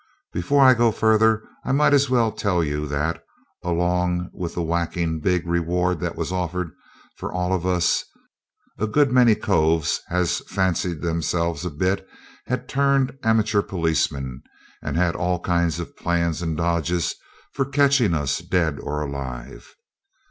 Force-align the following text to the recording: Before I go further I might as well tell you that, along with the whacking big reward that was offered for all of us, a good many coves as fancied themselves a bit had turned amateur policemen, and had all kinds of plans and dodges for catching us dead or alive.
Before 0.33 0.63
I 0.63 0.73
go 0.73 0.91
further 0.91 1.43
I 1.63 1.71
might 1.71 1.93
as 1.93 2.09
well 2.09 2.31
tell 2.31 2.63
you 2.63 2.87
that, 2.87 3.23
along 3.63 4.31
with 4.33 4.55
the 4.55 4.63
whacking 4.63 5.19
big 5.19 5.45
reward 5.45 5.99
that 5.99 6.15
was 6.15 6.31
offered 6.31 6.71
for 7.17 7.31
all 7.31 7.53
of 7.53 7.67
us, 7.67 8.03
a 8.79 8.87
good 8.87 9.11
many 9.11 9.35
coves 9.35 10.01
as 10.09 10.39
fancied 10.47 11.03
themselves 11.03 11.65
a 11.65 11.69
bit 11.69 12.03
had 12.47 12.67
turned 12.67 13.15
amateur 13.21 13.61
policemen, 13.61 14.41
and 14.81 14.97
had 14.97 15.15
all 15.15 15.39
kinds 15.39 15.79
of 15.79 15.95
plans 15.95 16.41
and 16.41 16.57
dodges 16.57 17.13
for 17.53 17.63
catching 17.63 18.15
us 18.15 18.39
dead 18.39 18.79
or 18.81 19.01
alive. 19.03 19.75